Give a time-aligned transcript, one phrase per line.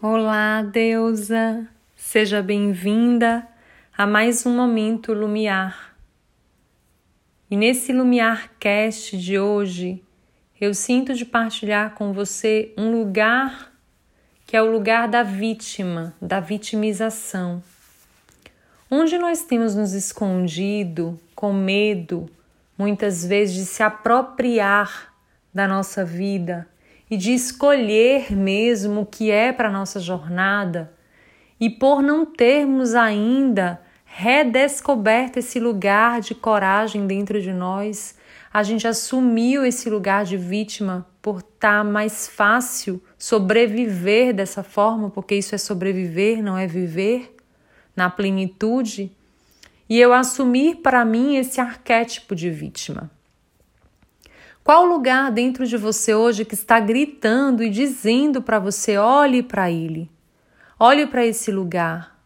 [0.00, 1.66] Olá, deusa!
[1.96, 3.44] Seja bem-vinda
[3.96, 5.96] a mais um momento Lumiar.
[7.50, 10.00] E nesse Lumiar Cast de hoje,
[10.60, 13.72] eu sinto de partilhar com você um lugar
[14.46, 17.60] que é o lugar da vítima, da vitimização.
[18.88, 22.30] Onde nós temos nos escondido com medo,
[22.78, 25.12] muitas vezes, de se apropriar
[25.52, 26.68] da nossa vida
[27.10, 30.92] e de escolher mesmo o que é para nossa jornada,
[31.60, 38.16] e por não termos ainda redescoberto esse lugar de coragem dentro de nós,
[38.52, 45.10] a gente assumiu esse lugar de vítima por estar tá mais fácil sobreviver dessa forma,
[45.10, 47.36] porque isso é sobreviver, não é viver
[47.94, 49.12] na plenitude.
[49.88, 53.10] E eu assumir para mim esse arquétipo de vítima.
[54.68, 59.70] Qual lugar dentro de você hoje que está gritando e dizendo para você: olhe para
[59.70, 60.10] ele,
[60.78, 62.20] olhe para esse lugar?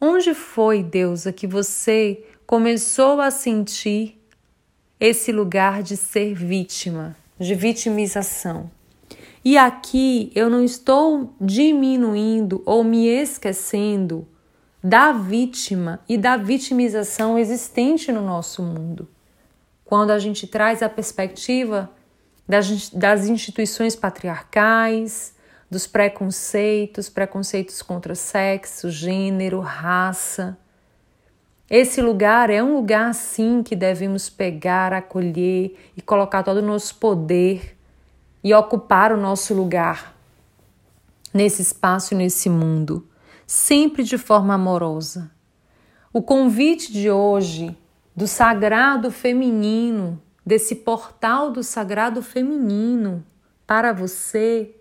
[0.00, 4.20] Onde foi, Deus, a que você começou a sentir
[4.98, 8.68] esse lugar de ser vítima, de vitimização?
[9.44, 14.26] E aqui eu não estou diminuindo ou me esquecendo
[14.82, 19.13] da vítima e da vitimização existente no nosso mundo
[19.94, 21.88] quando a gente traz a perspectiva
[22.48, 25.36] das, instituições patriarcais,
[25.70, 30.58] dos preconceitos, preconceitos contra sexo, gênero, raça.
[31.70, 36.96] Esse lugar é um lugar, sim, que devemos pegar, acolher e colocar todo o nosso
[36.96, 37.78] poder
[38.42, 40.12] e ocupar o nosso lugar
[41.32, 43.08] nesse espaço e nesse mundo,
[43.46, 45.30] sempre de forma amorosa.
[46.12, 47.78] O convite de hoje
[48.14, 53.24] do sagrado feminino, desse portal do sagrado feminino
[53.66, 54.74] para você,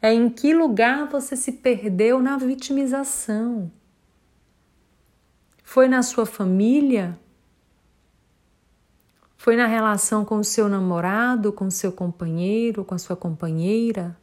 [0.00, 3.72] é em que lugar você se perdeu na vitimização.
[5.62, 7.18] Foi na sua família?
[9.36, 14.16] Foi na relação com o seu namorado, com o seu companheiro, com a sua companheira?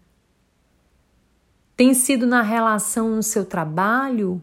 [1.75, 4.41] Tem sido na relação no seu trabalho?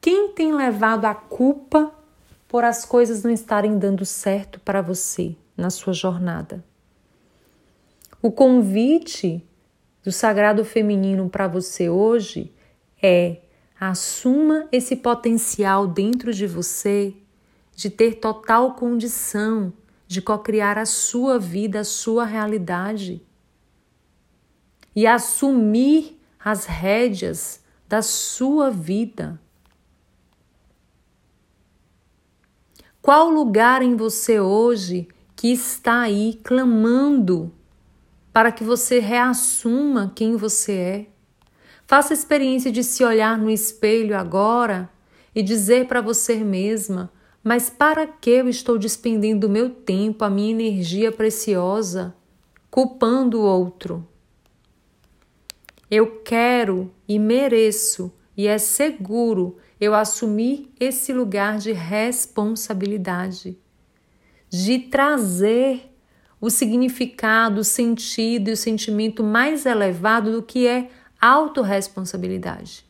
[0.00, 1.94] Quem tem levado a culpa
[2.50, 6.64] por as coisas não estarem dando certo para você na sua jornada.
[8.20, 9.46] O convite
[10.02, 12.52] do sagrado feminino para você hoje
[13.00, 13.36] é
[13.78, 17.14] assuma esse potencial dentro de você
[17.76, 19.72] de ter total condição
[20.08, 23.22] de co-criar a sua vida, a sua realidade
[24.94, 29.40] e assumir as rédeas da sua vida.
[33.10, 37.52] Qual lugar em você hoje que está aí clamando
[38.32, 41.06] para que você reassuma quem você é?
[41.88, 44.88] Faça a experiência de se olhar no espelho agora
[45.34, 47.10] e dizer para você mesma:
[47.42, 52.14] mas para que eu estou despendendo meu tempo, a minha energia preciosa,
[52.70, 54.06] culpando o outro?
[55.90, 63.56] Eu quero e mereço, e é seguro eu assumir esse lugar de responsabilidade,
[64.50, 65.90] de trazer
[66.38, 72.84] o significado, o sentido e o sentimento mais elevado do que é autorresponsabilidade.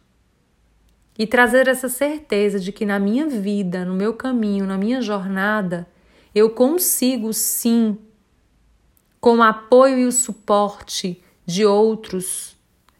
[1.16, 5.86] E trazer essa certeza de que na minha vida, no meu caminho, na minha jornada,
[6.34, 7.98] eu consigo sim,
[9.20, 12.56] com o apoio e o suporte de outros.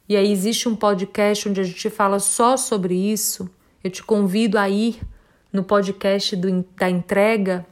[0.08, 3.50] E aí existe um podcast onde a gente fala só sobre isso
[3.82, 5.00] eu te convido a ir
[5.52, 7.66] no podcast do, da entrega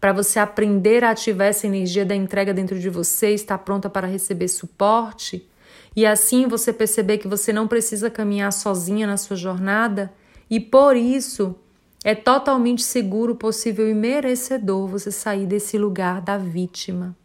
[0.00, 4.06] para você aprender a ativar essa energia da entrega dentro de você, estar pronta para
[4.06, 5.48] receber suporte.
[5.96, 10.12] E assim você perceber que você não precisa caminhar sozinha na sua jornada.
[10.48, 11.56] E por isso
[12.04, 17.16] é totalmente seguro, possível e merecedor você sair desse lugar da vítima.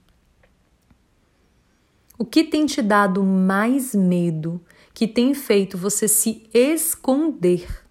[2.17, 4.59] O que tem te dado mais medo,
[4.93, 7.83] que tem feito você se esconder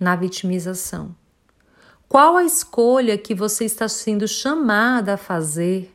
[0.00, 1.14] na vitimização?
[2.08, 5.94] Qual a escolha que você está sendo chamada a fazer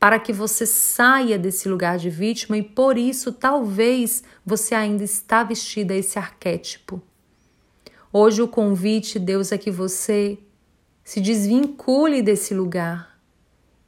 [0.00, 5.44] para que você saia desse lugar de vítima e por isso talvez você ainda está
[5.44, 7.00] vestida esse arquétipo?
[8.12, 10.38] Hoje o convite, Deus, é que você
[11.04, 13.18] se desvincule desse lugar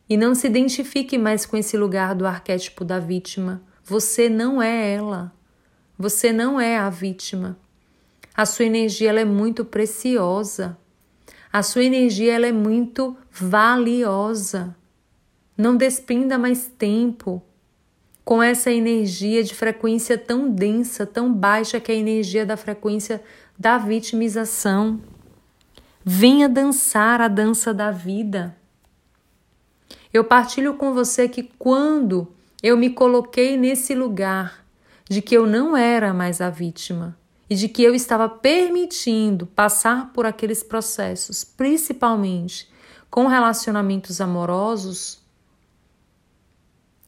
[0.08, 3.62] e não se identifique mais com esse lugar do arquétipo da vítima.
[3.84, 5.32] Você não é ela.
[5.98, 7.58] Você não é a vítima.
[8.36, 10.76] A sua energia ela é muito preciosa.
[11.50, 14.76] A sua energia ela é muito valiosa.
[15.56, 17.42] Não desprenda mais tempo
[18.22, 23.22] com essa energia de frequência tão densa, tão baixa que é a energia da frequência
[23.58, 25.00] da vitimização.
[26.04, 28.54] Venha dançar a dança da vida.
[30.12, 32.28] Eu partilho com você que quando
[32.62, 34.62] eu me coloquei nesse lugar
[35.08, 37.16] de que eu não era mais a vítima
[37.48, 42.68] e de que eu estava permitindo passar por aqueles processos, principalmente
[43.10, 45.24] com relacionamentos amorosos,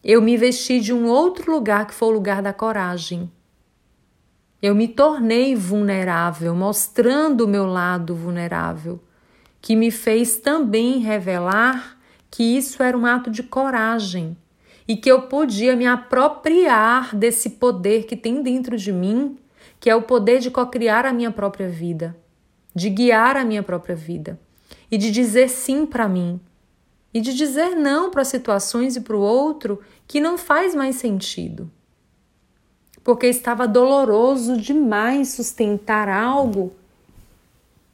[0.03, 3.31] eu me vesti de um outro lugar que foi o lugar da coragem.
[4.63, 9.01] Eu me tornei vulnerável, mostrando o meu lado vulnerável,
[9.61, 11.99] que me fez também revelar
[12.31, 14.37] que isso era um ato de coragem
[14.87, 19.37] e que eu podia me apropriar desse poder que tem dentro de mim,
[19.81, 22.17] que é o poder de cocriar a minha própria vida,
[22.75, 24.39] de guiar a minha própria vida
[24.91, 26.41] e de dizer sim para mim
[27.13, 31.71] e de dizer não para situações e para o outro que não faz mais sentido.
[33.03, 36.73] Porque estava doloroso demais sustentar algo,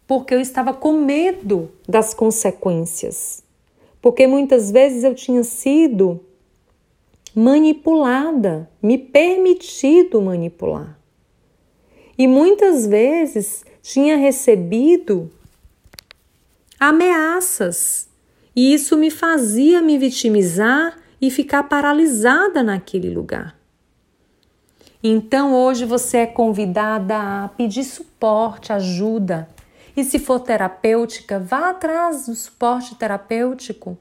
[0.06, 3.42] porque eu estava com medo das consequências.
[4.02, 6.20] Porque muitas vezes eu tinha sido
[7.34, 10.98] manipulada, me permitido manipular.
[12.16, 15.30] E muitas vezes tinha recebido
[16.78, 18.08] ameaças,
[18.54, 23.56] e isso me fazia me vitimizar e ficar paralisada naquele lugar.
[25.02, 29.48] Então hoje você é convidada a pedir suporte, ajuda.
[29.96, 33.98] E se for terapêutica, vá atrás do suporte terapêutico.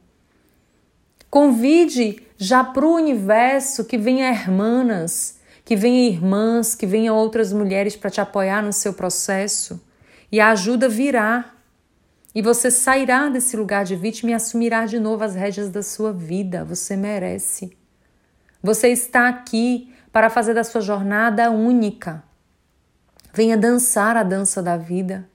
[1.29, 7.95] Convide já para o universo que venha hermanas, que venha irmãs, que venha outras mulheres
[7.95, 9.81] para te apoiar no seu processo.
[10.31, 11.53] E a ajuda virá.
[12.35, 16.11] E você sairá desse lugar de vítima e assumirá de novo as rédeas da sua
[16.11, 16.65] vida.
[16.65, 17.77] Você merece.
[18.61, 22.23] Você está aqui para fazer da sua jornada única.
[23.33, 25.27] Venha dançar a dança da vida.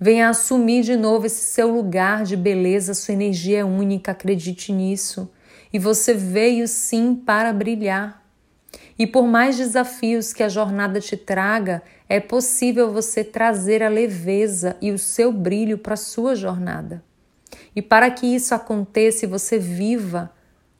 [0.00, 5.30] Venha assumir de novo esse seu lugar de beleza, sua energia é única, acredite nisso.
[5.72, 8.27] E você veio sim para brilhar.
[8.98, 14.76] E por mais desafios que a jornada te traga, é possível você trazer a leveza
[14.82, 17.04] e o seu brilho para a sua jornada.
[17.76, 20.32] E para que isso aconteça e você viva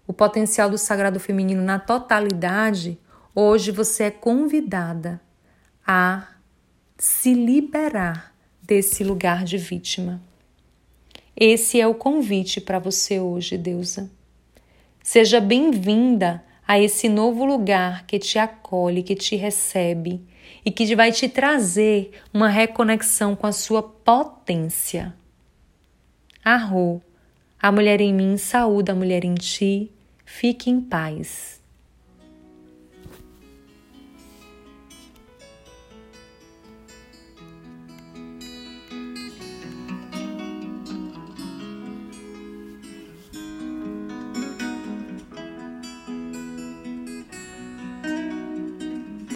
[0.07, 2.99] o potencial do sagrado feminino na totalidade,
[3.35, 5.21] hoje você é convidada
[5.87, 6.27] a
[6.99, 10.21] se liberar desse lugar de vítima.
[11.37, 14.11] Esse é o convite para você hoje, deusa.
[15.05, 20.21] Seja bem-vinda a esse novo lugar que te acolhe, que te recebe
[20.63, 25.15] e que vai te trazer uma reconexão com a sua potência.
[26.45, 27.01] Arro,
[27.59, 29.91] a mulher em mim saúda a mulher em ti,
[30.27, 31.58] fique em paz.